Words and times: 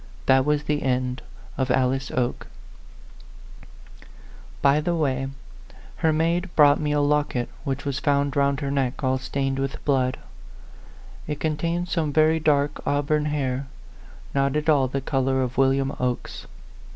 That 0.25 0.45
was 0.45 0.63
the 0.63 0.81
end 0.81 1.21
of 1.59 1.69
Alice 1.69 2.09
Oke. 2.09 2.47
By 4.59 4.81
the 4.81 4.95
way, 4.95 5.27
her 5.97 6.11
maid 6.11 6.49
brought 6.55 6.79
me 6.79 6.91
a 6.91 6.99
locket 6.99 7.49
which 7.65 7.85
was 7.85 7.99
found 7.99 8.35
round 8.35 8.61
her 8.61 8.71
.neck, 8.71 9.03
all 9.03 9.19
stained 9.19 9.59
with 9.59 9.85
blood. 9.85 10.17
It 11.27 11.39
contained 11.39 11.87
some 11.87 12.11
very 12.11 12.39
dark 12.39 12.81
auburn 12.83 13.25
hair, 13.25 13.67
not 14.33 14.55
at 14.55 14.69
all 14.69 14.87
the 14.87 15.01
color 15.01 15.43
of 15.43 15.59
William 15.59 15.95
Oke's. 15.99 16.47